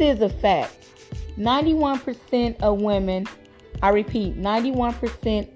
is 0.00 0.20
a 0.20 0.28
fact 0.28 0.76
91% 1.38 2.60
of 2.60 2.80
women, 2.80 3.26
I 3.82 3.90
repeat, 3.90 4.36
91% 4.36 5.48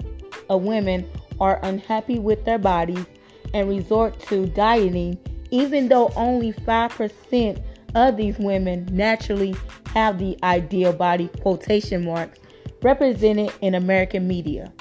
of 0.49 0.63
women 0.63 1.09
are 1.41 1.61
unhappy 1.63 2.19
with 2.19 2.45
their 2.45 2.59
bodies 2.59 3.05
and 3.53 3.69
resort 3.69 4.19
to 4.29 4.47
dieting, 4.47 5.19
even 5.51 5.89
though 5.89 6.13
only 6.17 6.53
5% 6.53 7.63
of 7.95 8.17
these 8.17 8.39
women 8.39 8.89
naturally 8.91 9.55
have 9.95 10.19
the 10.19 10.37
ideal 10.43 10.93
body 10.93 11.29
quotation 11.41 12.05
marks 12.05 12.39
represented 12.83 13.53
in 13.61 13.75
American 13.75 14.27
media. 14.27 14.73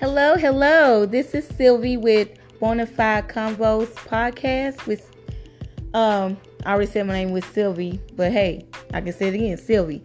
Hello, 0.00 0.36
hello. 0.36 1.06
This 1.06 1.34
is 1.34 1.46
Sylvie 1.46 1.96
with 1.96 2.28
Bonafide 2.60 3.28
Convos 3.28 3.88
podcast. 3.94 4.86
With 4.86 5.10
um, 5.94 6.36
I 6.64 6.72
already 6.72 6.90
said 6.90 7.06
my 7.06 7.12
name 7.12 7.32
was 7.32 7.44
Sylvie, 7.44 8.00
but 8.14 8.32
hey, 8.32 8.66
I 8.92 9.00
can 9.00 9.12
say 9.12 9.28
it 9.28 9.34
again, 9.34 9.56
Sylvie. 9.56 10.02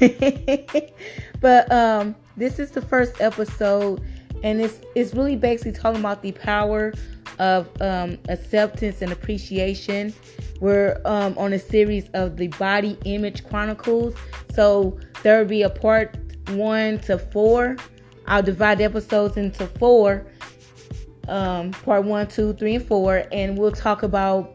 but 1.40 1.70
um, 1.72 2.14
this 2.36 2.58
is 2.58 2.70
the 2.70 2.82
first 2.82 3.20
episode, 3.20 4.02
and 4.42 4.60
it's 4.60 4.80
it's 4.94 5.14
really 5.14 5.36
basically 5.36 5.72
talking 5.72 6.00
about 6.00 6.22
the 6.22 6.32
power 6.32 6.92
of 7.38 7.68
um, 7.80 8.18
acceptance 8.28 9.02
and 9.02 9.12
appreciation. 9.12 10.12
We're 10.60 11.00
um, 11.04 11.36
on 11.38 11.52
a 11.52 11.58
series 11.58 12.08
of 12.14 12.36
the 12.36 12.48
Body 12.48 12.98
Image 13.04 13.44
Chronicles, 13.48 14.14
so 14.54 14.98
there 15.22 15.38
will 15.38 15.48
be 15.48 15.62
a 15.62 15.70
part 15.70 16.16
one 16.50 16.98
to 17.00 17.18
four 17.18 17.76
I'll 18.28 18.42
divide 18.42 18.78
the 18.78 18.84
episodes 18.84 19.38
into 19.38 19.66
four 19.66 20.26
um, 21.28 21.72
part 21.72 22.04
one, 22.04 22.26
two, 22.26 22.54
three, 22.54 22.76
and 22.76 22.84
four, 22.84 23.24
and 23.32 23.58
we'll 23.58 23.72
talk 23.72 24.02
about 24.02 24.54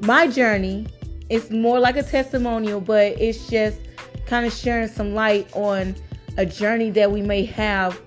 my 0.00 0.26
journey. 0.26 0.86
It's 1.30 1.50
more 1.50 1.80
like 1.80 1.96
a 1.96 2.02
testimonial, 2.02 2.80
but 2.80 3.18
it's 3.20 3.48
just 3.48 3.78
kind 4.26 4.46
of 4.46 4.52
sharing 4.52 4.88
some 4.88 5.14
light 5.14 5.48
on 5.54 5.96
a 6.36 6.44
journey 6.44 6.90
that 6.90 7.10
we 7.10 7.22
may 7.22 7.44
have 7.44 8.00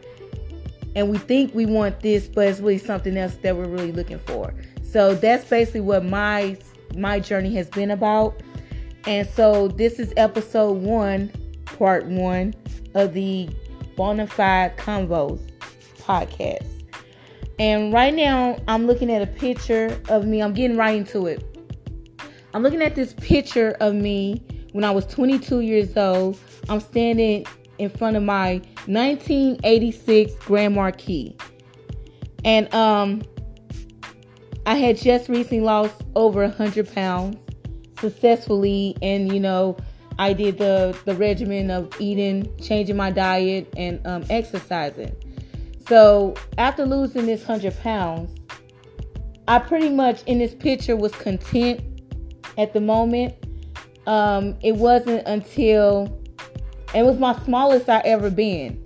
and 0.97 1.11
we 1.11 1.19
think 1.19 1.53
we 1.53 1.67
want 1.67 1.99
this, 1.99 2.27
but 2.27 2.47
it's 2.47 2.59
really 2.59 2.79
something 2.79 3.15
else 3.17 3.35
that 3.43 3.55
we're 3.55 3.67
really 3.67 3.91
looking 3.91 4.17
for. 4.17 4.51
So 4.81 5.13
that's 5.13 5.45
basically 5.45 5.81
what 5.81 6.03
my 6.03 6.57
my 6.95 7.19
journey 7.19 7.53
has 7.55 7.69
been 7.69 7.91
about. 7.91 8.41
And 9.05 9.27
so 9.29 9.67
this 9.67 9.99
is 9.99 10.11
episode 10.17 10.77
one, 10.77 11.31
part 11.65 12.07
one 12.07 12.55
of 12.95 13.13
the 13.13 13.47
Bonafide 13.95 14.75
Convos 14.77 15.39
podcast. 15.99 16.65
And 17.59 17.93
right 17.93 18.13
now, 18.13 18.57
I'm 18.67 18.87
looking 18.87 19.11
at 19.11 19.21
a 19.21 19.27
picture 19.27 20.01
of 20.09 20.25
me. 20.25 20.41
I'm 20.41 20.53
getting 20.53 20.77
right 20.77 20.97
into 20.97 21.27
it. 21.27 21.56
I'm 22.53 22.63
looking 22.63 22.81
at 22.81 22.95
this 22.95 23.13
picture 23.13 23.75
of 23.79 23.93
me 23.93 24.43
when 24.71 24.83
I 24.83 24.91
was 24.91 25.05
22 25.05 25.61
years 25.61 25.95
old. 25.97 26.39
I'm 26.69 26.79
standing 26.79 27.45
in 27.77 27.89
front 27.89 28.17
of 28.17 28.23
my 28.23 28.61
1986 28.85 30.33
Grand 30.45 30.75
Marquis. 30.75 31.35
And 32.43 32.73
um, 32.73 33.21
I 34.65 34.75
had 34.75 34.97
just 34.97 35.29
recently 35.29 35.61
lost 35.61 36.03
over 36.15 36.41
100 36.41 36.93
pounds 36.93 37.37
successfully. 37.99 38.95
And, 39.01 39.31
you 39.31 39.39
know, 39.39 39.77
I 40.19 40.33
did 40.33 40.57
the 40.57 40.97
the 41.05 41.15
regimen 41.15 41.69
of 41.69 41.89
eating, 41.99 42.51
changing 42.59 42.95
my 42.95 43.11
diet, 43.11 43.71
and 43.77 44.05
um, 44.07 44.23
exercising. 44.29 45.15
So 45.87 46.35
after 46.57 46.85
losing 46.85 47.27
this 47.27 47.43
hundred 47.43 47.77
pounds, 47.79 48.31
I 49.47 49.59
pretty 49.59 49.89
much 49.89 50.23
in 50.23 50.39
this 50.39 50.55
picture 50.55 50.95
was 50.95 51.11
content 51.13 51.81
at 52.57 52.73
the 52.73 52.81
moment. 52.81 53.35
Um, 54.05 54.55
it 54.61 54.75
wasn't 54.75 55.27
until 55.27 56.21
it 56.95 57.03
was 57.03 57.17
my 57.17 57.37
smallest 57.43 57.89
I 57.89 57.99
ever 58.05 58.29
been, 58.29 58.81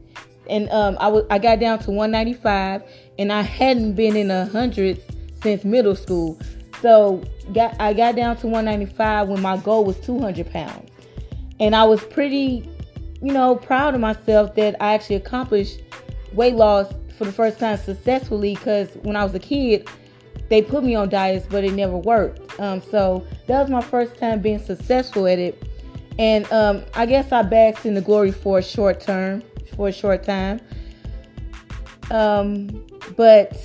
and 0.49 0.69
um, 0.71 0.97
I 0.99 1.07
was 1.07 1.25
I 1.29 1.37
got 1.37 1.59
down 1.59 1.79
to 1.79 1.91
195, 1.91 2.83
and 3.19 3.31
I 3.31 3.41
hadn't 3.41 3.93
been 3.93 4.15
in 4.15 4.29
the 4.29 4.45
hundreds 4.47 4.99
since 5.43 5.63
middle 5.63 5.95
school. 5.95 6.39
So 6.81 7.23
got 7.53 7.79
I 7.79 7.93
got 7.93 8.15
down 8.15 8.37
to 8.37 8.47
195 8.47 9.27
when 9.27 9.41
my 9.41 9.57
goal 9.57 9.85
was 9.85 9.99
200 9.99 10.51
pounds. 10.51 10.89
And 11.59 11.75
I 11.75 11.83
was 11.83 12.03
pretty, 12.03 12.67
you 13.21 13.31
know, 13.31 13.55
proud 13.55 13.93
of 13.93 14.01
myself 14.01 14.55
that 14.55 14.75
I 14.81 14.95
actually 14.95 15.17
accomplished 15.17 15.79
weight 16.33 16.55
loss 16.55 16.91
for 17.17 17.25
the 17.25 17.31
first 17.31 17.59
time 17.59 17.77
successfully 17.77 18.55
because 18.55 18.89
when 19.03 19.15
I 19.15 19.23
was 19.23 19.35
a 19.35 19.39
kid, 19.39 19.87
they 20.49 20.63
put 20.63 20.83
me 20.83 20.95
on 20.95 21.09
diets, 21.09 21.45
but 21.47 21.63
it 21.63 21.73
never 21.73 21.97
worked. 21.97 22.50
Um, 22.59 22.81
so 22.81 23.25
that 23.47 23.61
was 23.61 23.69
my 23.69 23.81
first 23.81 24.17
time 24.17 24.41
being 24.41 24.59
successful 24.59 25.27
at 25.27 25.39
it. 25.39 25.67
And 26.19 26.51
um, 26.51 26.83
I 26.93 27.05
guess 27.05 27.31
I 27.31 27.41
basked 27.41 27.85
in 27.85 27.93
the 27.93 28.01
glory 28.01 28.31
for 28.31 28.59
a 28.59 28.63
short 28.63 28.99
term, 28.99 29.43
for 29.75 29.87
a 29.87 29.91
short 29.91 30.23
time. 30.23 30.59
Um, 32.11 32.85
but 33.15 33.57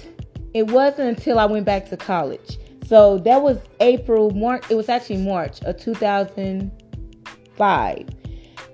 it 0.54 0.70
wasn't 0.70 1.18
until 1.18 1.38
I 1.38 1.46
went 1.46 1.66
back 1.66 1.88
to 1.90 1.96
college. 1.96 2.58
So 2.86 3.18
that 3.18 3.42
was 3.42 3.58
April, 3.80 4.30
March. 4.30 4.64
It 4.70 4.76
was 4.76 4.88
actually 4.88 5.18
March 5.18 5.60
of 5.62 5.76
2005. 5.76 8.06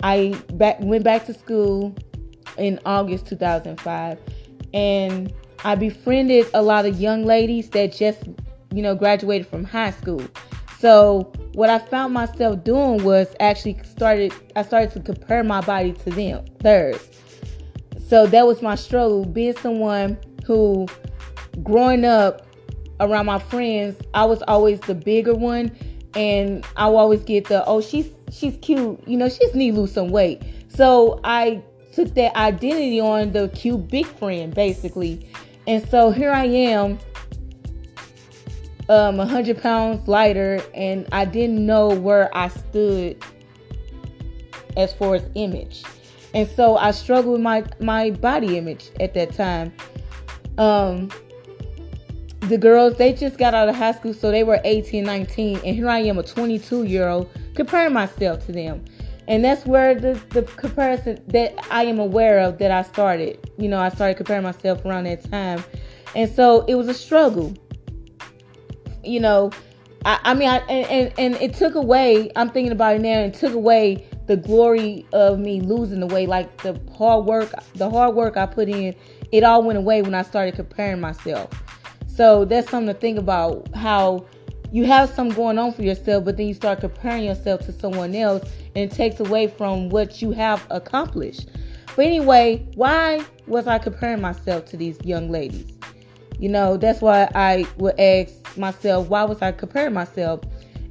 I 0.03 0.43
back, 0.55 0.81
went 0.81 1.05
back 1.05 1.27
to 1.27 1.35
school 1.35 1.95
in 2.59 2.81
August 2.85 3.27
2005, 3.27 4.19
and 4.75 5.33
I 5.65 5.77
befriended 5.77 6.47
a 6.53 6.61
lot 6.63 6.85
of 6.85 7.01
young 7.01 7.25
ladies 7.25 7.71
that 7.71 7.93
just, 7.93 8.25
you 8.73 8.83
know, 8.83 8.95
graduated 8.95 9.47
from 9.47 9.65
high 9.65 9.91
school. 9.91 10.23
So 10.79 11.33
what 11.55 11.71
I 11.71 11.79
found 11.79 12.13
myself 12.13 12.65
doing 12.65 13.05
was 13.05 13.35
actually 13.39 13.79
started. 13.85 14.33
I 14.57 14.63
started 14.63 14.91
to 14.93 15.01
compare 15.01 15.45
my 15.45 15.61
body 15.61 15.93
to 15.93 16.11
them, 16.11 16.45
theirs. 16.61 17.09
So 18.09 18.27
that 18.27 18.47
was 18.47 18.63
my 18.63 18.75
struggle, 18.75 19.25
being 19.25 19.57
someone 19.57 20.19
who, 20.45 20.87
growing 21.63 22.05
up 22.05 22.47
around 23.01 23.27
my 23.27 23.39
friends, 23.39 23.97
I 24.15 24.25
was 24.25 24.43
always 24.49 24.81
the 24.81 24.95
bigger 24.95 25.35
one, 25.35 25.71
and 26.15 26.65
I 26.77 26.89
would 26.89 26.99
always 26.99 27.23
get 27.23 27.47
the 27.47 27.65
oh 27.65 27.81
she's 27.81 28.11
she's 28.31 28.57
cute. 28.61 29.01
You 29.07 29.17
know, 29.17 29.29
she 29.29 29.39
just 29.39 29.55
need 29.55 29.75
to 29.75 29.81
lose 29.83 29.93
some 29.93 30.09
weight. 30.09 30.43
So 30.69 31.21
I 31.25 31.63
took 31.93 32.15
that 32.15 32.35
identity 32.37 33.01
on 33.01 33.33
the 33.33 33.49
cute 33.49 33.89
big 33.89 34.07
friend, 34.07 34.55
basically. 34.55 35.29
And 35.67 35.87
so 35.89 36.11
here 36.11 36.33
I 36.33 36.47
am, 36.47 36.99
um, 38.89 39.17
100 39.17 39.61
pounds 39.63 40.07
lighter, 40.09 40.63
and 40.75 41.07
I 41.13 41.25
didn't 41.25 41.65
know 41.65 41.89
where 41.89 42.35
I 42.37 42.49
stood 42.49 43.23
as 44.77 44.93
far 44.93 45.15
as 45.15 45.29
image. 45.35 45.83
And 46.35 46.49
so 46.49 46.77
I 46.77 46.93
struggled 46.93 47.33
with 47.33 47.43
my, 47.43 47.65
my 47.81 48.11
body 48.11 48.57
image 48.57 48.91
at 49.01 49.15
that 49.15 49.35
time. 49.35 49.73
Um, 50.59 51.11
the 52.41 52.59
girls, 52.59 52.97
they 52.97 53.13
just 53.13 53.39
got 53.39 53.55
out 53.55 53.69
of 53.69 53.77
high 53.77 53.93
school, 53.93 54.15
so 54.15 54.31
they 54.31 54.43
were 54.43 54.61
18, 54.65 55.05
19, 55.05 55.59
and 55.59 55.77
here 55.77 55.89
I 55.89 56.01
am, 56.01 56.19
a 56.19 56.23
22 56.23 56.85
year 56.85 57.09
old 57.09 57.31
comparing 57.55 57.93
myself 57.93 58.45
to 58.47 58.53
them. 58.53 58.85
And 59.29 59.45
that's 59.45 59.65
where 59.65 59.95
the, 59.95 60.21
the 60.31 60.43
comparison 60.43 61.23
that 61.29 61.55
I 61.71 61.85
am 61.85 62.01
aware 62.01 62.41
of 62.41 62.59
that 62.59 62.71
I 62.71 62.83
started. 62.83 63.39
You 63.57 63.69
know, 63.69 63.79
I 63.79 63.89
started 63.91 64.17
comparing 64.17 64.43
myself 64.43 64.85
around 64.85 65.05
that 65.05 65.31
time. 65.31 65.63
And 66.17 66.31
so 66.31 66.65
it 66.67 66.75
was 66.75 66.89
a 66.89 66.95
struggle. 66.95 67.55
You 69.05 69.21
know, 69.21 69.51
I, 70.05 70.19
I 70.25 70.35
mean, 70.35 70.49
I, 70.49 70.59
and, 70.59 70.87
and, 70.91 71.13
and 71.19 71.43
it 71.43 71.55
took 71.55 71.75
away, 71.75 72.31
I'm 72.37 72.51
thinking 72.51 72.73
about 72.73 72.97
it 72.97 73.03
now, 73.03 73.21
and 73.21 73.33
took 73.33 73.55
away 73.55 74.07
the 74.27 74.37
glory 74.37 75.07
of 75.13 75.39
me 75.39 75.61
losing 75.61 76.01
the 76.01 76.07
weight. 76.07 76.29
Like 76.29 76.63
the 76.63 76.81
hard 76.97 77.25
work, 77.25 77.53
the 77.75 77.91
hard 77.91 78.15
work 78.15 78.37
I 78.37 78.47
put 78.47 78.69
in, 78.69 78.95
it 79.31 79.45
all 79.45 79.63
went 79.63 79.79
away 79.79 80.03
when 80.03 80.15
I 80.15 80.23
started 80.23 80.55
comparing 80.55 81.01
myself. 81.01 81.51
So 82.07 82.45
that's 82.45 82.71
something 82.71 82.95
to 82.95 83.01
think 83.01 83.19
about 83.19 83.75
how 83.75 84.27
you 84.71 84.87
have 84.87 85.11
something 85.11 85.37
going 85.37 85.59
on 85.59 85.73
for 85.73 85.83
yourself, 85.83 86.25
but 86.25 86.37
then 86.37 86.47
you 86.47 86.55
start 86.55 86.81
comparing 86.81 87.25
yourself 87.25 87.61
to 87.67 87.73
someone 87.73 88.15
else, 88.15 88.43
and 88.75 88.91
it 88.91 88.95
takes 88.95 89.21
away 89.21 89.47
from 89.47 89.89
what 89.89 90.23
you 90.23 90.31
have 90.33 90.67
accomplished. 90.71 91.49
But 91.95 92.07
anyway, 92.07 92.67
why 92.75 93.25
was 93.47 93.67
I 93.67 93.79
comparing 93.79 94.21
myself 94.21 94.65
to 94.67 94.77
these 94.77 94.99
young 95.05 95.31
ladies? 95.31 95.77
You 96.39 96.49
know, 96.49 96.77
that's 96.77 97.03
why 97.03 97.31
I 97.35 97.67
would 97.77 98.01
ask 98.01 98.42
myself, 98.57 99.09
why 99.09 99.25
was 99.25 99.43
I 99.43 99.53
comparing 99.53 99.95
myself? 99.95 100.41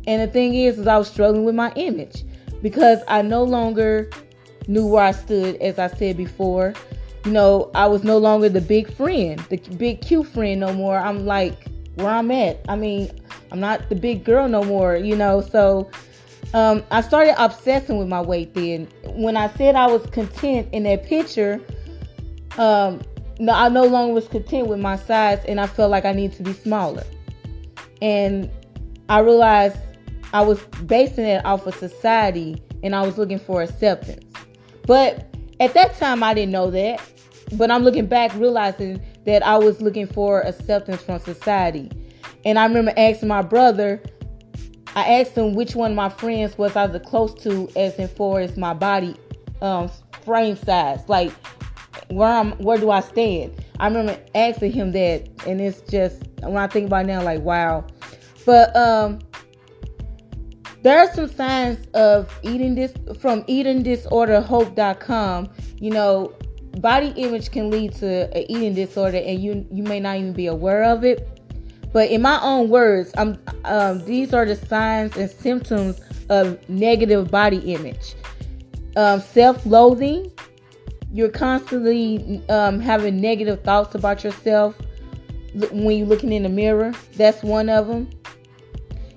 And 0.07 0.21
the 0.21 0.27
thing 0.27 0.55
is, 0.55 0.79
is 0.79 0.87
I 0.87 0.97
was 0.97 1.07
struggling 1.07 1.43
with 1.43 1.55
my 1.55 1.71
image 1.73 2.23
because 2.61 2.99
I 3.07 3.21
no 3.21 3.43
longer 3.43 4.09
knew 4.67 4.87
where 4.87 5.03
I 5.03 5.11
stood, 5.11 5.55
as 5.57 5.79
I 5.79 5.87
said 5.87 6.17
before. 6.17 6.73
You 7.25 7.31
know, 7.31 7.69
I 7.75 7.85
was 7.85 8.03
no 8.03 8.17
longer 8.17 8.49
the 8.49 8.61
big 8.61 8.91
friend, 8.91 9.39
the 9.49 9.57
big 9.57 10.01
cute 10.01 10.27
friend 10.27 10.59
no 10.59 10.73
more. 10.73 10.97
I'm 10.97 11.25
like 11.25 11.67
where 11.95 12.09
I'm 12.09 12.31
at. 12.31 12.59
I 12.67 12.75
mean, 12.75 13.11
I'm 13.51 13.59
not 13.59 13.89
the 13.89 13.95
big 13.95 14.23
girl 14.23 14.47
no 14.47 14.63
more, 14.63 14.95
you 14.95 15.15
know. 15.15 15.41
So 15.41 15.91
um, 16.53 16.83
I 16.89 17.01
started 17.01 17.35
obsessing 17.41 17.97
with 17.97 18.07
my 18.07 18.21
weight 18.21 18.53
then. 18.53 18.87
When 19.05 19.37
I 19.37 19.49
said 19.49 19.75
I 19.75 19.87
was 19.87 20.05
content 20.07 20.67
in 20.71 20.83
that 20.83 21.05
picture, 21.05 21.61
um, 22.57 23.01
no, 23.39 23.53
I 23.53 23.69
no 23.69 23.85
longer 23.85 24.13
was 24.13 24.27
content 24.27 24.67
with 24.67 24.79
my 24.79 24.95
size, 24.95 25.43
and 25.45 25.59
I 25.59 25.67
felt 25.67 25.91
like 25.91 26.05
I 26.05 26.13
needed 26.13 26.37
to 26.37 26.43
be 26.43 26.53
smaller. 26.53 27.03
And 28.01 28.49
I 29.09 29.19
realized 29.19 29.77
I 30.33 30.41
was 30.41 30.61
basing 30.85 31.25
it 31.25 31.45
off 31.45 31.67
of 31.67 31.75
society 31.75 32.61
and 32.83 32.95
I 32.95 33.05
was 33.05 33.17
looking 33.17 33.39
for 33.39 33.61
acceptance. 33.61 34.25
But 34.87 35.35
at 35.59 35.73
that 35.73 35.97
time, 35.97 36.23
I 36.23 36.33
didn't 36.33 36.51
know 36.51 36.71
that. 36.71 37.01
But 37.53 37.69
I'm 37.69 37.83
looking 37.83 38.07
back, 38.07 38.33
realizing 38.35 39.01
that 39.25 39.45
I 39.45 39.57
was 39.57 39.81
looking 39.81 40.07
for 40.07 40.41
acceptance 40.41 41.01
from 41.01 41.19
society. 41.19 41.91
And 42.45 42.57
I 42.57 42.65
remember 42.65 42.93
asking 42.97 43.27
my 43.27 43.41
brother, 43.41 44.01
I 44.95 45.19
asked 45.19 45.35
him 45.35 45.53
which 45.53 45.75
one 45.75 45.91
of 45.91 45.97
my 45.97 46.09
friends 46.09 46.57
was 46.57 46.75
I 46.75 46.87
the 46.87 46.99
close 46.99 47.33
to 47.43 47.69
as 47.75 47.95
in 47.95 48.07
far 48.07 48.39
as 48.39 48.57
my 48.57 48.73
body 48.73 49.15
um, 49.61 49.89
frame 50.23 50.55
size. 50.55 51.07
Like 51.07 51.31
where 52.09 52.27
I'm 52.27 52.51
where 52.53 52.77
do 52.77 52.91
I 52.91 53.01
stand? 53.01 53.53
I 53.79 53.87
remember 53.87 54.17
asking 54.35 54.71
him 54.71 54.91
that 54.91 55.29
and 55.45 55.61
it's 55.61 55.81
just 55.81 56.23
when 56.41 56.57
I 56.57 56.67
think 56.67 56.87
about 56.87 57.05
now, 57.05 57.21
like 57.21 57.41
wow. 57.41 57.85
But 58.45 58.75
um 58.75 59.19
there 60.83 60.99
are 60.99 61.13
some 61.13 61.29
signs 61.29 61.87
of 61.93 62.37
eating 62.41 62.75
this 62.75 62.93
from 63.19 63.43
eatingdisorderhope.com. 63.43 65.49
You 65.79 65.91
know, 65.91 66.33
body 66.79 67.13
image 67.17 67.51
can 67.51 67.69
lead 67.69 67.93
to 67.95 68.35
an 68.35 68.45
eating 68.49 68.73
disorder, 68.73 69.17
and 69.17 69.39
you 69.39 69.67
you 69.71 69.83
may 69.83 69.99
not 69.99 70.17
even 70.17 70.33
be 70.33 70.47
aware 70.47 70.83
of 70.83 71.03
it. 71.03 71.27
But 71.93 72.09
in 72.09 72.21
my 72.21 72.41
own 72.41 72.69
words, 72.69 73.11
I'm 73.17 73.37
um, 73.65 74.05
these 74.05 74.33
are 74.33 74.45
the 74.45 74.55
signs 74.55 75.17
and 75.17 75.29
symptoms 75.29 75.99
of 76.29 76.57
negative 76.69 77.29
body 77.29 77.73
image. 77.73 78.15
Um, 78.95 79.19
self-loathing. 79.21 80.31
You're 81.13 81.29
constantly 81.29 82.41
um, 82.47 82.79
having 82.79 83.19
negative 83.19 83.63
thoughts 83.63 83.95
about 83.95 84.23
yourself 84.23 84.77
when 85.53 85.97
you're 85.97 86.07
looking 86.07 86.31
in 86.31 86.43
the 86.43 86.49
mirror. 86.49 86.93
That's 87.15 87.43
one 87.43 87.69
of 87.69 87.87
them 87.87 88.09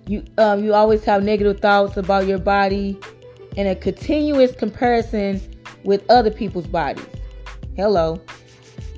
you 0.06 0.25
um, 0.38 0.62
you 0.62 0.75
always 0.75 1.04
have 1.04 1.22
negative 1.22 1.60
thoughts 1.60 1.96
about 1.96 2.26
your 2.26 2.38
body 2.38 2.98
and 3.56 3.69
a 3.69 3.75
continuous 3.75 4.54
comparison 4.54 5.40
with 5.84 6.04
other 6.10 6.31
people's 6.31 6.66
bodies. 6.66 7.06
Hello. 7.76 8.20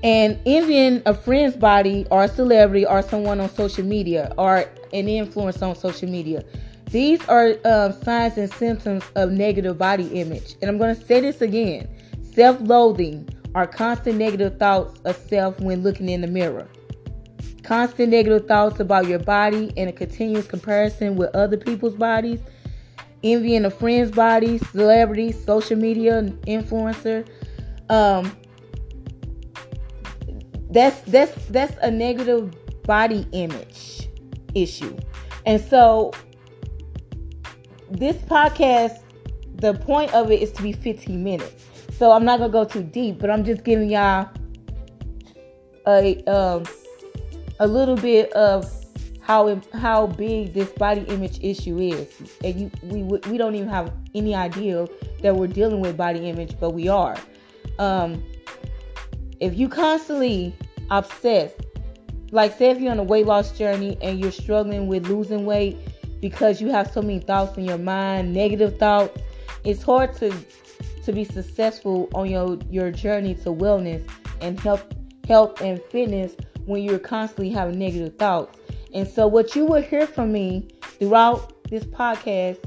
And 0.03 0.38
envying 0.47 1.03
a 1.06 1.15
friend's 1.15 1.56
body 1.56 2.06
or 2.11 2.25
a 2.25 2.29
celebrity 2.29 2.87
or 2.87 3.03
someone 3.03 3.41
on 3.41 3.49
social 3.50 3.85
media 3.85 4.33
or 4.37 4.65
an 4.93 5.09
influence 5.09 5.62
on 5.62 5.75
social 5.75 6.09
media. 6.09 6.44
These 6.91 7.27
are 7.29 7.56
um, 7.65 7.93
signs 8.05 8.37
and 8.37 8.53
symptoms 8.53 9.03
of 9.17 9.33
negative 9.33 9.77
body 9.77 10.06
image. 10.21 10.55
And 10.62 10.71
I'm 10.71 10.79
going 10.79 10.94
to 10.94 11.05
say 11.05 11.21
this 11.21 11.41
again 11.41 11.88
self 12.23 12.61
loathing 12.61 13.29
are 13.55 13.67
constant 13.67 14.19
negative 14.19 14.59
thoughts 14.59 15.00
of 15.05 15.17
self 15.17 15.59
when 15.61 15.83
looking 15.83 16.09
in 16.09 16.21
the 16.21 16.27
mirror 16.27 16.69
constant 17.67 18.11
negative 18.11 18.47
thoughts 18.47 18.79
about 18.79 19.09
your 19.09 19.19
body 19.19 19.73
and 19.77 19.91
a 19.91 19.93
continuous 19.93 20.47
comparison 20.47 21.17
with 21.17 21.35
other 21.35 21.57
people's 21.57 21.97
bodies, 21.97 22.39
envying 23.25 23.65
a 23.65 23.71
friend's 23.71 24.13
body, 24.13 24.59
celebrity, 24.59 25.33
social 25.33 25.77
media 25.77 26.23
influencer. 26.47 27.27
Um, 27.91 28.31
that's 30.71 31.01
that's 31.03 31.33
that's 31.47 31.77
a 31.83 31.91
negative 31.91 32.55
body 32.85 33.27
image 33.33 34.09
issue. 34.55 34.97
And 35.45 35.61
so 35.61 36.12
this 37.91 38.17
podcast, 38.17 39.03
the 39.57 39.75
point 39.75 40.15
of 40.15 40.31
it 40.31 40.41
is 40.41 40.53
to 40.53 40.62
be 40.62 40.73
15 40.73 41.23
minutes. 41.23 41.65
So 41.99 42.12
I'm 42.12 42.25
not 42.25 42.39
gonna 42.39 42.53
go 42.53 42.65
too 42.65 42.85
deep, 42.85 43.19
but 43.19 43.29
I'm 43.29 43.43
just 43.43 43.65
giving 43.65 43.91
y'all 43.91 44.31
a 45.89 46.23
um 46.27 46.65
a 47.58 47.67
little 47.67 47.97
bit 47.97 48.32
of 48.32 48.70
how 49.20 49.61
how 49.73 50.06
big 50.06 50.55
this 50.55 50.70
body 50.70 51.03
image 51.03 51.38
issue 51.43 51.79
is, 51.79 52.08
and 52.44 52.61
you, 52.61 52.70
we 52.85 53.03
we 53.03 53.38
don't 53.38 53.55
even 53.55 53.69
have 53.69 53.93
any 54.14 54.35
idea 54.35 54.87
that 55.23 55.35
we're 55.35 55.49
dealing 55.49 55.81
with 55.81 55.97
body 55.97 56.29
image, 56.29 56.58
but 56.61 56.70
we 56.70 56.88
are. 56.88 57.17
Um, 57.79 58.23
if 59.41 59.56
you 59.58 59.69
constantly 59.69 60.55
obsessed, 60.91 61.61
like 62.31 62.56
say 62.56 62.70
if 62.70 62.81
you're 62.81 62.93
on 62.93 62.99
a 62.99 63.05
weight 63.05 63.26
loss 63.26 63.56
journey 63.56 63.99
and 64.00 64.20
you're 64.20 64.31
struggling 64.31 64.87
with 64.87 65.09
losing 65.09 65.44
weight 65.44 65.76
because 66.20 66.61
you 66.61 66.69
have 66.70 66.91
so 66.91 67.02
many 67.02 67.19
thoughts 67.19 67.56
in 67.59 67.64
your 67.64 67.79
mind, 67.79 68.32
negative 68.32 68.79
thoughts, 68.79 69.20
it's 69.64 69.82
hard 69.82 70.14
to 70.17 70.32
to 71.05 71.12
be 71.12 71.25
successful 71.25 72.09
on 72.14 72.31
your 72.31 72.59
your 72.70 72.91
journey 72.91 73.35
to 73.35 73.50
wellness 73.50 74.09
and 74.41 74.59
health 74.61 74.85
health 75.26 75.61
and 75.61 75.81
fitness 75.91 76.37
when 76.67 76.83
you're 76.83 76.99
constantly 76.99 77.51
having 77.51 77.79
negative 77.79 78.17
thoughts. 78.19 78.59
And 78.93 79.09
so, 79.09 79.27
what 79.27 79.57
you 79.57 79.65
will 79.65 79.83
hear 79.83 80.07
from 80.07 80.33
me 80.33 80.69
throughout 80.99 81.65
this 81.71 81.85
podcast, 81.85 82.59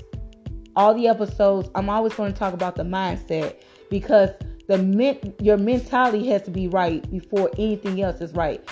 all 0.76 0.94
the 0.94 1.08
episodes, 1.08 1.70
I'm 1.76 1.90
always 1.90 2.14
going 2.14 2.34
to 2.34 2.38
talk 2.38 2.54
about 2.54 2.76
the 2.76 2.84
mindset 2.84 3.62
because 3.90 4.30
the 4.68 4.78
men- 4.78 5.34
your 5.42 5.58
mentality 5.58 6.28
has 6.30 6.44
to 6.44 6.52
be 6.52 6.68
right 6.68 7.10
before 7.12 7.50
anything 7.58 8.02
else 8.02 8.22
is 8.22 8.34
right. 8.34 8.64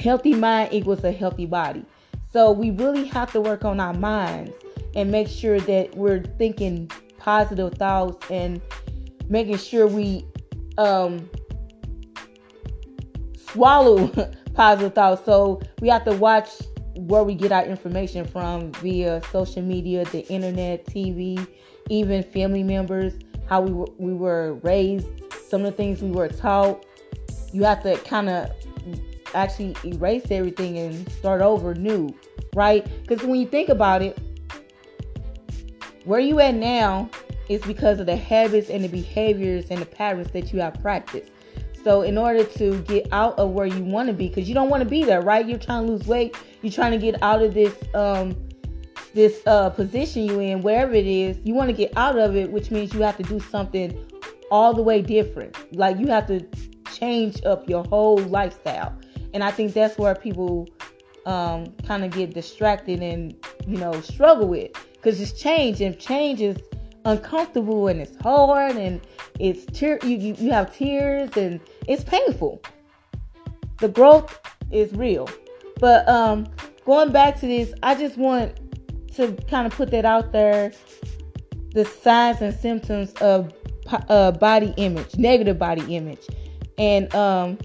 Healthy 0.00 0.34
mind 0.34 0.72
equals 0.72 1.04
a 1.04 1.12
healthy 1.12 1.46
body. 1.46 1.84
So 2.32 2.50
we 2.52 2.70
really 2.70 3.04
have 3.06 3.30
to 3.32 3.40
work 3.40 3.64
on 3.64 3.80
our 3.80 3.92
minds 3.92 4.52
and 4.94 5.10
make 5.10 5.28
sure 5.28 5.60
that 5.60 5.94
we're 5.96 6.22
thinking 6.38 6.90
positive 7.18 7.74
thoughts 7.74 8.24
and 8.30 8.60
making 9.28 9.58
sure 9.58 9.86
we 9.86 10.26
um, 10.78 11.28
swallow 13.52 14.08
positive 14.54 14.94
thoughts. 14.94 15.24
So 15.24 15.60
we 15.80 15.88
have 15.88 16.04
to 16.04 16.14
watch 16.16 16.48
where 16.96 17.24
we 17.24 17.34
get 17.34 17.52
our 17.52 17.64
information 17.64 18.26
from 18.26 18.72
via 18.72 19.22
social 19.30 19.62
media, 19.62 20.04
the 20.06 20.26
internet, 20.28 20.86
TV, 20.86 21.46
even 21.88 22.22
family 22.22 22.62
members, 22.62 23.14
how 23.48 23.60
we 23.60 23.72
were, 23.72 23.88
we 23.98 24.12
were 24.12 24.54
raised, 24.62 25.06
some 25.48 25.64
of 25.64 25.72
the 25.72 25.76
things 25.76 26.02
we 26.02 26.10
were 26.10 26.28
taught. 26.28 26.84
You 27.52 27.64
have 27.64 27.82
to 27.82 27.96
kind 27.98 28.28
of 28.28 28.50
actually 29.34 29.76
erase 29.84 30.30
everything 30.30 30.78
and 30.78 31.10
start 31.12 31.40
over 31.40 31.74
new, 31.74 32.14
right? 32.54 32.86
Because 33.06 33.26
when 33.26 33.40
you 33.40 33.46
think 33.46 33.68
about 33.68 34.02
it, 34.02 34.18
where 36.04 36.20
you 36.20 36.40
at 36.40 36.54
now 36.54 37.08
is 37.48 37.62
because 37.62 38.00
of 38.00 38.06
the 38.06 38.16
habits 38.16 38.70
and 38.70 38.84
the 38.84 38.88
behaviors 38.88 39.70
and 39.70 39.80
the 39.80 39.86
patterns 39.86 40.30
that 40.32 40.52
you 40.52 40.60
have 40.60 40.74
practiced. 40.80 41.30
So 41.84 42.02
in 42.02 42.16
order 42.16 42.44
to 42.44 42.80
get 42.82 43.08
out 43.12 43.38
of 43.38 43.50
where 43.50 43.66
you 43.66 43.82
want 43.82 44.08
to 44.08 44.12
be, 44.12 44.28
because 44.28 44.48
you 44.48 44.54
don't 44.54 44.68
want 44.68 44.82
to 44.82 44.88
be 44.88 45.04
there, 45.04 45.20
right? 45.20 45.46
You're 45.46 45.58
trying 45.58 45.86
to 45.86 45.92
lose 45.92 46.06
weight. 46.06 46.36
You're 46.62 46.72
trying 46.72 46.92
to 46.92 46.98
get 46.98 47.20
out 47.22 47.42
of 47.42 47.54
this 47.54 47.74
um, 47.94 48.36
this 49.14 49.42
uh, 49.46 49.68
position 49.70 50.24
you're 50.24 50.40
in, 50.40 50.62
wherever 50.62 50.94
it 50.94 51.06
is. 51.06 51.38
You 51.44 51.54
want 51.54 51.68
to 51.68 51.76
get 51.76 51.92
out 51.96 52.18
of 52.18 52.36
it, 52.36 52.50
which 52.50 52.70
means 52.70 52.94
you 52.94 53.02
have 53.02 53.16
to 53.18 53.22
do 53.24 53.40
something 53.40 54.06
all 54.50 54.72
the 54.72 54.82
way 54.82 55.02
different. 55.02 55.56
Like 55.76 55.98
you 55.98 56.06
have 56.08 56.26
to 56.28 56.46
change 56.92 57.44
up 57.44 57.68
your 57.68 57.84
whole 57.84 58.18
lifestyle. 58.18 58.96
And 59.34 59.42
I 59.42 59.50
think 59.50 59.72
that's 59.72 59.98
where 59.98 60.14
people 60.14 60.68
um, 61.26 61.66
kind 61.86 62.04
of 62.04 62.10
get 62.12 62.34
distracted 62.34 63.00
and 63.00 63.34
you 63.66 63.78
know 63.78 64.00
struggle 64.00 64.48
with 64.48 64.72
because 64.92 65.20
it's 65.20 65.32
change 65.32 65.80
and 65.80 65.98
change 65.98 66.40
is 66.40 66.56
uncomfortable 67.04 67.88
and 67.88 68.00
it's 68.00 68.16
hard 68.16 68.76
and 68.76 69.00
it's 69.38 69.64
tear 69.66 69.98
you, 70.02 70.16
you, 70.16 70.34
you 70.38 70.50
have 70.50 70.74
tears 70.74 71.30
and 71.36 71.60
it's 71.86 72.04
painful. 72.04 72.62
The 73.78 73.88
growth 73.88 74.38
is 74.70 74.92
real. 74.94 75.28
But 75.80 76.08
um 76.08 76.46
going 76.84 77.12
back 77.12 77.38
to 77.38 77.46
this 77.46 77.72
i 77.82 77.94
just 77.94 78.16
want 78.16 78.58
to 79.14 79.32
kind 79.48 79.66
of 79.66 79.72
put 79.74 79.90
that 79.90 80.04
out 80.04 80.32
there. 80.32 80.72
The 81.74 81.84
signs 81.84 82.40
and 82.42 82.54
symptoms 82.54 83.12
of 83.14 83.52
uh, 84.08 84.32
body 84.32 84.74
image 84.76 85.16
negative 85.16 85.58
body 85.58 85.94
image. 85.94 86.26
And 86.78 87.12
um 87.14 87.58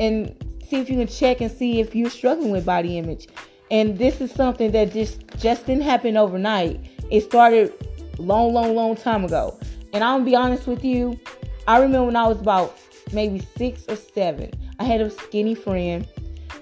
and 0.00 0.34
see 0.68 0.80
if 0.80 0.88
you 0.88 0.96
can 0.96 1.06
check 1.06 1.40
and 1.40 1.50
see 1.50 1.80
if 1.80 1.94
you're 1.94 2.10
struggling 2.10 2.50
with 2.50 2.64
body 2.64 2.98
image. 2.98 3.28
And 3.70 3.98
this 3.98 4.20
is 4.20 4.30
something 4.32 4.72
that 4.72 4.92
just 4.92 5.26
just 5.38 5.66
didn't 5.66 5.84
happen 5.84 6.16
overnight. 6.16 6.80
It 7.10 7.22
started 7.22 7.72
long, 8.18 8.52
long, 8.52 8.74
long 8.74 8.96
time 8.96 9.24
ago. 9.24 9.58
And 9.92 10.02
I'm 10.02 10.20
gonna 10.20 10.24
be 10.24 10.36
honest 10.36 10.66
with 10.66 10.84
you, 10.84 11.18
I 11.66 11.78
remember 11.78 12.06
when 12.06 12.16
I 12.16 12.26
was 12.26 12.40
about 12.40 12.76
maybe 13.12 13.40
six 13.56 13.84
or 13.88 13.96
seven, 13.96 14.50
I 14.78 14.84
had 14.84 15.00
a 15.00 15.10
skinny 15.10 15.54
friend, 15.54 16.06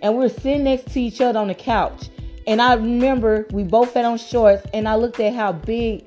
and 0.03 0.15
we 0.15 0.25
were 0.25 0.29
sitting 0.29 0.65
next 0.65 0.91
to 0.93 1.01
each 1.01 1.21
other 1.21 1.39
on 1.39 1.49
the 1.49 1.55
couch. 1.55 2.09
And 2.47 2.61
I 2.61 2.75
remember 2.75 3.47
we 3.53 3.63
both 3.63 3.95
had 3.95 4.05
on 4.05 4.19
shorts, 4.19 4.67
and 4.75 4.89
I 4.89 4.97
looked 4.97 5.21
at 5.21 5.35
how 5.35 5.53
big 5.53 6.05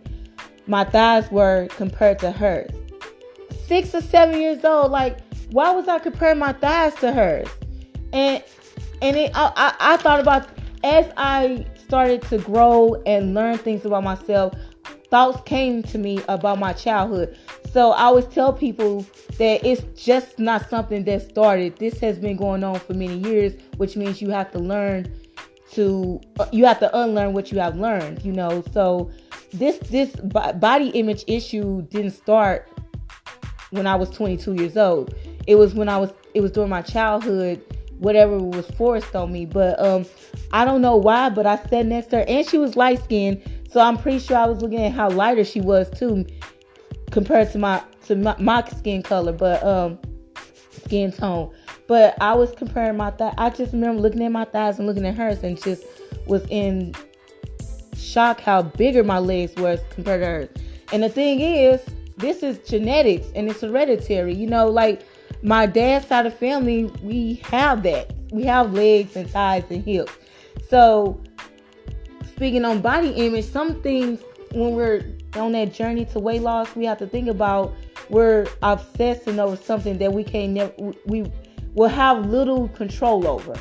my 0.67 0.83
thighs 0.83 1.29
were 1.31 1.67
compared 1.71 2.19
to 2.19 2.31
hers. 2.31 2.71
Six 3.67 3.95
or 3.95 4.01
seven 4.01 4.39
years 4.39 4.63
old, 4.63 4.91
like, 4.91 5.19
why 5.51 5.71
was 5.71 5.87
I 5.87 5.99
comparing 5.99 6.39
my 6.39 6.53
thighs 6.53 6.95
to 6.95 7.11
hers? 7.11 7.47
And 8.11 8.43
and 9.01 9.17
it, 9.17 9.31
I, 9.33 9.51
I, 9.55 9.93
I 9.93 9.97
thought 9.97 10.19
about 10.19 10.47
as 10.83 11.11
I 11.17 11.65
started 11.77 12.21
to 12.23 12.37
grow 12.39 13.01
and 13.05 13.33
learn 13.33 13.57
things 13.57 13.85
about 13.85 14.03
myself, 14.03 14.53
thoughts 15.13 15.39
came 15.43 15.83
to 15.83 15.99
me 15.99 16.19
about 16.27 16.57
my 16.57 16.73
childhood. 16.73 17.37
So 17.71 17.91
I 17.91 18.05
always 18.05 18.25
tell 18.25 18.51
people 18.51 19.05
that 19.37 19.63
it's 19.63 19.83
just 19.93 20.39
not 20.39 20.67
something 20.71 21.03
that 21.03 21.29
started. 21.29 21.77
This 21.77 21.99
has 21.99 22.17
been 22.17 22.35
going 22.35 22.63
on 22.63 22.79
for 22.79 22.95
many 22.95 23.19
years, 23.19 23.53
which 23.77 23.95
means 23.95 24.23
you 24.23 24.31
have 24.31 24.51
to 24.53 24.57
learn 24.57 25.13
to 25.73 26.19
uh, 26.39 26.47
you 26.51 26.65
have 26.65 26.79
to 26.79 26.97
unlearn 26.97 27.33
what 27.33 27.51
you 27.51 27.59
have 27.59 27.77
learned. 27.77 28.25
You 28.25 28.31
know, 28.31 28.63
so 28.71 29.11
this 29.53 29.77
this 29.89 30.15
body 30.15 30.89
image 30.89 31.23
issue 31.27 31.83
didn't 31.83 32.11
start 32.11 32.67
when 33.69 33.85
I 33.85 33.93
was 33.93 34.09
22 34.09 34.55
years 34.55 34.77
old. 34.77 35.13
It 35.45 35.55
was 35.55 35.75
when 35.75 35.89
I 35.89 35.97
was 35.99 36.11
it 36.33 36.41
was 36.41 36.49
during 36.49 36.71
my 36.71 36.81
childhood 36.81 37.61
whatever 37.99 38.37
was 38.37 38.69
forced 38.71 39.15
on 39.15 39.31
me. 39.31 39.45
But 39.45 39.79
um, 39.79 40.05
I 40.51 40.65
don't 40.65 40.81
know 40.81 40.97
why, 40.97 41.29
but 41.29 41.45
I 41.45 41.57
sat 41.69 41.85
next 41.85 42.07
to 42.07 42.17
her 42.17 42.25
and 42.27 42.47
she 42.47 42.57
was 42.57 42.75
light 42.75 43.03
skinned. 43.03 43.41
So 43.73 43.79
I'm 43.79 43.97
pretty 43.97 44.19
sure 44.19 44.37
I 44.37 44.45
was 44.45 44.61
looking 44.61 44.83
at 44.83 44.91
how 44.91 45.09
lighter 45.09 45.43
she 45.43 45.59
was 45.59 45.89
too, 45.89 46.27
compared 47.09 47.51
to 47.53 47.57
my 47.57 47.81
to 48.05 48.15
my, 48.15 48.35
my 48.37 48.63
skin 48.69 49.01
color, 49.01 49.31
but 49.31 49.63
um, 49.63 49.97
skin 50.69 51.11
tone. 51.11 51.51
But 51.87 52.15
I 52.21 52.35
was 52.35 52.51
comparing 52.51 52.97
my 52.97 53.09
thigh. 53.09 53.33
I 53.35 53.49
just 53.49 53.73
remember 53.73 53.99
looking 53.99 54.23
at 54.23 54.31
my 54.31 54.45
thighs 54.45 54.77
and 54.77 54.87
looking 54.87 55.07
at 55.07 55.15
hers, 55.15 55.41
and 55.41 55.59
just 55.59 55.85
was 56.27 56.45
in 56.51 56.93
shock 57.97 58.41
how 58.41 58.61
bigger 58.61 59.03
my 59.03 59.17
legs 59.17 59.55
were 59.55 59.77
compared 59.89 60.21
to 60.21 60.27
hers. 60.27 60.49
And 60.91 61.01
the 61.01 61.09
thing 61.09 61.39
is, 61.39 61.81
this 62.17 62.43
is 62.43 62.59
genetics 62.59 63.25
and 63.33 63.49
it's 63.49 63.61
hereditary. 63.61 64.35
You 64.35 64.45
know, 64.45 64.67
like 64.67 65.01
my 65.41 65.65
dad's 65.65 66.05
side 66.05 66.27
of 66.27 66.37
family, 66.37 66.85
we 67.01 67.41
have 67.45 67.81
that. 67.83 68.13
We 68.31 68.43
have 68.43 68.71
legs 68.71 69.15
and 69.15 69.27
thighs 69.27 69.63
and 69.71 69.83
hips. 69.83 70.13
So, 70.69 71.19
speaking 72.35 72.65
on 72.65 72.81
body 72.81 73.09
image, 73.09 73.45
some 73.45 73.81
things 73.81 74.19
when 74.53 74.75
we're 74.75 75.05
on 75.35 75.51
that 75.53 75.73
journey 75.73 76.05
to 76.05 76.19
weight 76.19 76.41
loss, 76.41 76.75
we 76.75 76.85
have 76.85 76.97
to 76.99 77.07
think 77.07 77.27
about 77.27 77.73
we're 78.09 78.47
obsessing 78.61 79.39
over 79.39 79.55
something 79.55 79.97
that 79.97 80.13
we 80.13 80.23
can't 80.23 80.53
never 80.53 80.73
we 81.05 81.31
will 81.73 81.89
have 81.89 82.25
little 82.25 82.67
control 82.69 83.27
over, 83.27 83.55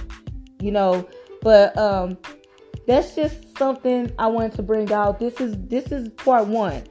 you 0.60 0.70
know. 0.70 1.08
But 1.40 1.76
um, 1.76 2.18
that's 2.86 3.14
just 3.14 3.56
something 3.56 4.12
I 4.18 4.26
wanted 4.26 4.52
to 4.52 4.62
bring 4.62 4.92
out. 4.92 5.18
This 5.18 5.40
is 5.40 5.54
this 5.68 5.92
is 5.92 6.08
part 6.10 6.46
one. 6.46 6.84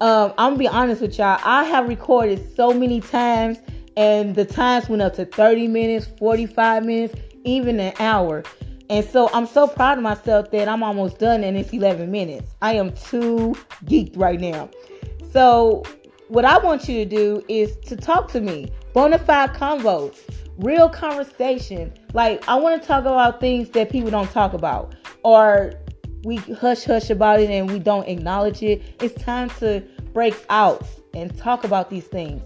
Um, 0.00 0.32
I'm 0.38 0.52
gonna 0.52 0.56
be 0.56 0.68
honest 0.68 1.02
with 1.02 1.18
y'all. 1.18 1.40
I 1.42 1.64
have 1.64 1.88
recorded 1.88 2.54
so 2.54 2.72
many 2.72 3.00
times 3.00 3.58
and 3.96 4.34
the 4.34 4.44
times 4.44 4.88
went 4.88 5.02
up 5.02 5.14
to 5.16 5.24
30 5.24 5.66
minutes, 5.66 6.06
45 6.18 6.84
minutes, 6.84 7.14
even 7.44 7.80
an 7.80 7.92
hour. 7.98 8.44
And 8.90 9.04
so 9.04 9.30
I'm 9.34 9.46
so 9.46 9.66
proud 9.66 9.98
of 9.98 10.04
myself 10.04 10.50
that 10.50 10.68
I'm 10.68 10.82
almost 10.82 11.18
done 11.18 11.44
and 11.44 11.56
it's 11.56 11.72
11 11.72 12.10
minutes. 12.10 12.54
I 12.62 12.74
am 12.74 12.92
too 12.92 13.54
geeked 13.84 14.18
right 14.18 14.40
now. 14.40 14.70
So, 15.32 15.82
what 16.28 16.44
I 16.44 16.58
want 16.58 16.88
you 16.88 17.04
to 17.04 17.04
do 17.04 17.44
is 17.48 17.76
to 17.86 17.96
talk 17.96 18.30
to 18.32 18.40
me. 18.40 18.70
Bona 18.92 19.18
fide 19.18 19.54
convo, 19.54 20.14
real 20.58 20.88
conversation. 20.88 21.92
Like, 22.12 22.46
I 22.48 22.54
want 22.56 22.80
to 22.80 22.86
talk 22.86 23.02
about 23.02 23.40
things 23.40 23.70
that 23.70 23.90
people 23.90 24.10
don't 24.10 24.30
talk 24.30 24.52
about, 24.52 24.94
or 25.22 25.72
we 26.24 26.36
hush 26.36 26.84
hush 26.84 27.10
about 27.10 27.40
it 27.40 27.50
and 27.50 27.70
we 27.70 27.78
don't 27.78 28.08
acknowledge 28.08 28.62
it. 28.62 28.82
It's 29.02 29.22
time 29.22 29.50
to 29.60 29.82
break 30.12 30.34
out 30.50 30.86
and 31.14 31.36
talk 31.36 31.64
about 31.64 31.90
these 31.90 32.04
things. 32.04 32.42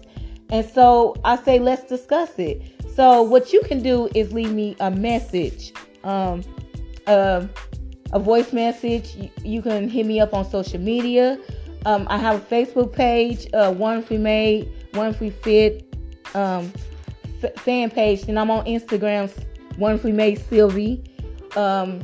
And 0.49 0.67
so 0.69 1.15
I 1.23 1.37
say, 1.37 1.59
let's 1.59 1.83
discuss 1.83 2.37
it. 2.37 2.61
So 2.95 3.23
what 3.23 3.51
you 3.51 3.61
can 3.61 3.81
do 3.81 4.09
is 4.13 4.31
leave 4.33 4.51
me 4.51 4.75
a 4.79 4.91
message, 4.91 5.73
um, 6.03 6.43
uh, 7.07 7.45
a 8.11 8.19
voice 8.19 8.53
message. 8.53 9.15
You, 9.15 9.29
you, 9.43 9.61
can 9.61 9.89
hit 9.89 10.05
me 10.05 10.19
up 10.19 10.33
on 10.33 10.49
social 10.49 10.79
media. 10.79 11.39
Um, 11.85 12.07
I 12.09 12.17
have 12.17 12.35
a 12.35 12.45
Facebook 12.45 12.93
page, 12.93 13.47
uh, 13.53 13.73
One 13.73 14.01
Free 14.01 14.17
Made, 14.17 14.71
One 14.93 15.13
Free 15.13 15.31
Fit 15.31 15.85
um, 16.33 16.71
f- 17.43 17.55
fan 17.55 17.89
page, 17.89 18.23
and 18.27 18.39
I'm 18.39 18.49
on 18.49 18.65
Instagram, 18.65 19.31
One 19.77 19.97
Free 19.97 20.11
Made 20.11 20.39
Sylvie. 20.39 21.03
Um, 21.55 22.01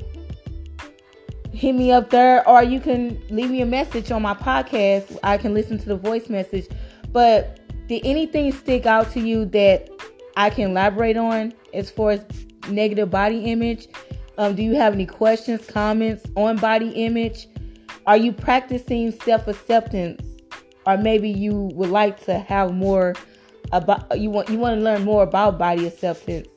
hit 1.54 1.74
me 1.74 1.92
up 1.92 2.10
there, 2.10 2.48
or 2.48 2.64
you 2.64 2.80
can 2.80 3.22
leave 3.30 3.50
me 3.50 3.62
a 3.62 3.66
message 3.66 4.12
on 4.12 4.22
my 4.22 4.34
podcast. 4.34 5.18
I 5.24 5.38
can 5.38 5.54
listen 5.54 5.78
to 5.80 5.86
the 5.86 5.96
voice 5.96 6.30
message. 6.30 6.68
But 7.12 7.60
did 7.88 8.06
anything 8.06 8.52
stick 8.52 8.86
out 8.86 9.12
to 9.14 9.20
you 9.20 9.46
that 9.46 9.90
I 10.38 10.50
can 10.50 10.72
elaborate 10.72 11.18
on 11.18 11.54
as 11.74 11.90
far 11.90 12.12
as 12.12 12.26
negative 12.70 13.10
body 13.10 13.46
image? 13.46 13.88
Um, 14.38 14.56
do 14.56 14.64
you 14.64 14.76
have 14.76 14.94
any 14.94 15.06
questions, 15.06 15.66
comments 15.66 16.26
on 16.36 16.58
body 16.58 16.90
image? 16.92 17.48
Are 18.08 18.18
you 18.18 18.32
practicing 18.32 19.12
self 19.12 19.48
acceptance, 19.48 20.26
or 20.86 20.98
maybe 20.98 21.30
you 21.30 21.70
would 21.74 21.90
like 21.90 22.24
to 22.26 22.40
have 22.40 22.74
more 22.74 23.16
about 23.72 24.20
you 24.20 24.30
want 24.30 24.50
you 24.50 24.58
want 24.58 24.80
to 24.80 24.84
learn 24.84 25.04
more 25.04 25.24
about 25.24 25.60
body 25.60 25.86
acceptance? 25.86 26.48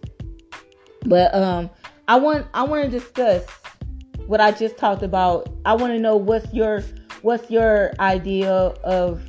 But 1.04 1.34
um, 1.34 1.70
I 2.08 2.16
want 2.16 2.46
I 2.54 2.62
want 2.62 2.84
to 2.84 2.90
discuss 2.90 3.44
what 4.26 4.40
I 4.40 4.52
just 4.52 4.76
talked 4.76 5.02
about. 5.02 5.48
I 5.64 5.74
want 5.74 5.92
to 5.92 5.98
know 5.98 6.16
what's 6.16 6.52
your 6.54 6.82
what's 7.22 7.50
your 7.50 7.92
idea 7.98 8.50
of 8.50 9.28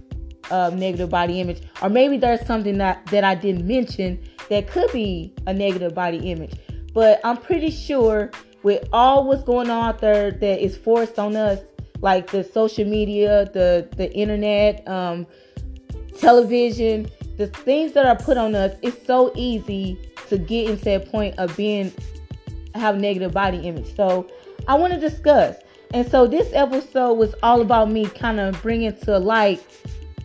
um, 0.52 0.78
negative 0.78 1.10
body 1.10 1.42
image, 1.42 1.62
or 1.82 1.90
maybe 1.90 2.18
there's 2.18 2.46
something 2.46 2.78
that 2.78 3.06
that 3.08 3.24
I 3.24 3.36
didn't 3.36 3.66
mention 3.68 4.24
that 4.50 4.68
could 4.68 4.92
be 4.92 5.34
a 5.48 5.54
negative 5.54 5.96
body 5.96 6.30
image. 6.32 6.54
But 6.94 7.20
I'm 7.24 7.38
pretty 7.38 7.72
sure 7.72 8.32
with 8.62 8.88
all 8.94 9.28
what's 9.28 9.44
going 9.44 9.70
on 9.70 9.90
out 9.90 10.00
there 10.00 10.32
that 10.32 10.64
is 10.64 10.78
forced 10.78 11.20
on 11.20 11.36
us, 11.36 11.60
like 12.00 12.32
the 12.32 12.44
social 12.44 12.86
media, 12.86 13.50
the 13.54 13.88
the 13.98 14.12
internet, 14.14 14.88
um, 14.88 15.28
television, 16.18 17.10
the 17.38 17.48
things 17.48 17.94
that 17.94 18.06
are 18.06 18.16
put 18.16 18.38
on 18.38 18.56
us, 18.56 18.76
it's 18.82 19.06
so 19.06 19.32
easy 19.36 20.00
to 20.30 20.38
get 20.38 20.70
into 20.70 20.84
that 20.86 21.10
point 21.12 21.38
of 21.38 21.56
being 21.58 21.92
have 22.76 22.98
negative 23.00 23.32
body 23.32 23.58
image. 23.60 23.96
So 23.96 24.28
I 24.68 24.76
want 24.76 24.94
to 24.94 25.00
discuss. 25.00 25.58
And 25.94 26.10
so 26.10 26.26
this 26.26 26.52
episode 26.54 27.14
was 27.14 27.36
all 27.44 27.62
about 27.62 27.92
me 27.92 28.08
kind 28.08 28.40
of 28.40 28.60
bringing 28.62 28.96
to 29.02 29.20
light 29.20 29.64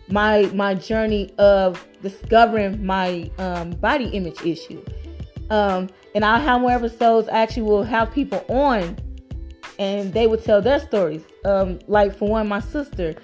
my 0.07 0.43
my 0.53 0.73
journey 0.73 1.31
of 1.37 1.85
discovering 2.01 2.83
my 2.83 3.29
um, 3.37 3.71
body 3.71 4.05
image 4.05 4.41
issue. 4.43 4.83
Um, 5.49 5.89
and 6.15 6.23
I'll 6.23 6.41
have 6.41 6.61
more 6.61 6.71
episodes. 6.71 7.27
I 7.29 7.39
actually 7.39 7.63
will 7.63 7.83
have 7.83 8.11
people 8.11 8.43
on, 8.47 8.97
and 9.77 10.13
they 10.13 10.27
will 10.27 10.37
tell 10.37 10.61
their 10.61 10.79
stories. 10.79 11.23
Um, 11.45 11.79
like 11.87 12.15
for 12.15 12.27
one, 12.27 12.47
my 12.47 12.59
sister, 12.59 13.15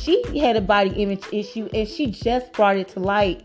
she 0.00 0.38
had 0.38 0.56
a 0.56 0.60
body 0.60 0.90
image 0.90 1.24
issue, 1.32 1.68
and 1.72 1.88
she 1.88 2.06
just 2.06 2.52
brought 2.52 2.76
it 2.76 2.88
to 2.90 3.00
light 3.00 3.44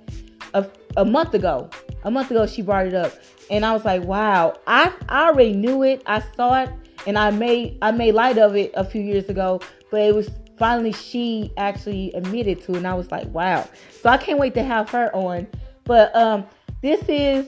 a, 0.53 0.65
a 0.95 1.05
month 1.05 1.33
ago. 1.33 1.69
A 2.03 2.11
month 2.11 2.31
ago, 2.31 2.45
she 2.45 2.61
brought 2.61 2.87
it 2.87 2.93
up, 2.93 3.13
and 3.49 3.65
I 3.65 3.73
was 3.73 3.85
like, 3.85 4.03
"Wow!" 4.03 4.55
I 4.67 4.93
I 5.09 5.29
already 5.29 5.53
knew 5.53 5.83
it. 5.83 6.03
I 6.05 6.21
saw 6.35 6.63
it, 6.63 6.69
and 7.05 7.17
I 7.17 7.31
made 7.31 7.77
I 7.81 7.91
made 7.91 8.13
light 8.13 8.37
of 8.37 8.55
it 8.55 8.71
a 8.75 8.83
few 8.83 9.01
years 9.01 9.29
ago, 9.29 9.61
but 9.89 10.01
it 10.01 10.13
was 10.13 10.29
finally 10.57 10.91
she 10.91 11.51
actually 11.57 12.11
admitted 12.13 12.61
to 12.63 12.73
and 12.73 12.87
I 12.87 12.93
was 12.93 13.11
like, 13.11 13.27
wow. 13.27 13.67
So 14.01 14.09
I 14.09 14.17
can't 14.17 14.39
wait 14.39 14.53
to 14.55 14.63
have 14.63 14.89
her 14.89 15.15
on. 15.15 15.47
But 15.85 16.15
um 16.15 16.45
this 16.81 17.01
is 17.07 17.47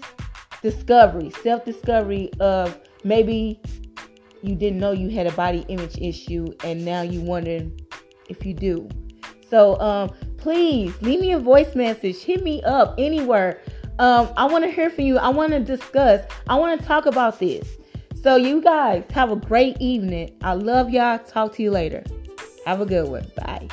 discovery, 0.61 1.31
self-discovery 1.43 2.31
of 2.39 2.79
maybe 3.03 3.59
you 4.41 4.55
didn't 4.55 4.79
know 4.79 4.91
you 4.91 5.09
had 5.09 5.27
a 5.27 5.31
body 5.31 5.65
image 5.67 5.97
issue 5.97 6.47
and 6.63 6.83
now 6.83 7.01
you 7.01 7.21
wondering 7.21 7.79
if 8.29 8.45
you 8.45 8.53
do. 8.53 8.87
So 9.49 9.79
um 9.79 10.11
please 10.37 10.99
leave 11.01 11.19
me 11.19 11.33
a 11.33 11.39
voice 11.39 11.75
message, 11.75 12.17
hit 12.23 12.43
me 12.43 12.63
up 12.63 12.95
anywhere. 12.97 13.61
Um, 13.99 14.29
I 14.37 14.45
want 14.45 14.63
to 14.63 14.71
hear 14.71 14.89
from 14.89 15.03
you. 15.03 15.17
I 15.17 15.27
want 15.27 15.51
to 15.51 15.59
discuss. 15.59 16.25
I 16.47 16.55
want 16.55 16.79
to 16.79 16.87
talk 16.87 17.05
about 17.05 17.37
this. 17.39 17.67
So, 18.21 18.37
you 18.37 18.61
guys 18.61 19.05
have 19.11 19.31
a 19.31 19.35
great 19.35 19.77
evening. 19.79 20.37
I 20.41 20.53
love 20.53 20.89
y'all. 20.89 21.19
Talk 21.19 21.53
to 21.55 21.63
you 21.63 21.71
later. 21.71 22.03
Have 22.65 22.81
a 22.81 22.85
good 22.85 23.09
one. 23.09 23.29
Bye. 23.35 23.67